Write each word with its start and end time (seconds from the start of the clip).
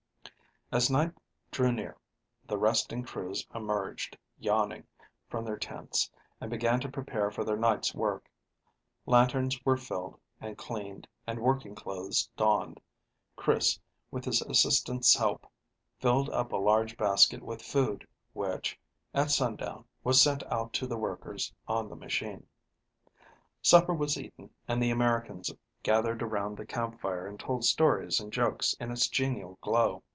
As 0.73 0.89
night 0.89 1.11
drew 1.51 1.69
near, 1.73 1.97
the 2.47 2.57
resting 2.57 3.03
crews 3.03 3.45
emerged, 3.53 4.17
yawning, 4.39 4.87
from 5.27 5.43
their 5.43 5.57
tents, 5.57 6.09
and 6.39 6.49
began 6.49 6.79
to 6.79 6.87
prepare 6.89 7.29
for 7.29 7.43
their 7.43 7.57
night's 7.57 7.93
work. 7.93 8.29
Lanterns 9.05 9.59
were 9.65 9.75
filled 9.75 10.17
and 10.39 10.57
cleaned 10.57 11.09
and 11.27 11.41
working 11.41 11.75
clothes 11.75 12.29
donned. 12.37 12.79
Chris, 13.35 13.77
with 14.11 14.23
his 14.23 14.41
assistant's 14.43 15.13
help, 15.13 15.45
filled 15.99 16.29
up 16.29 16.53
a 16.53 16.57
large 16.57 16.95
basket 16.95 17.41
with 17.43 17.61
food, 17.61 18.07
which, 18.31 18.79
at 19.13 19.29
sundown, 19.29 19.83
was 20.05 20.21
sent 20.21 20.41
out 20.43 20.71
to 20.71 20.87
the 20.87 20.97
workers 20.97 21.53
on 21.67 21.89
the 21.89 21.97
machine. 21.97 22.47
Supper 23.61 23.93
was 23.93 24.17
eaten, 24.17 24.49
and 24.69 24.77
all 24.77 24.83
the 24.85 24.91
Americans 24.91 25.51
gathered 25.83 26.23
around 26.23 26.55
the 26.55 26.65
campfire 26.65 27.27
and 27.27 27.37
told 27.37 27.65
stories 27.65 28.21
and 28.21 28.31
jokes 28.31 28.73
in 28.79 28.89
its 28.89 29.09
genial 29.09 29.57
glow. 29.59 30.01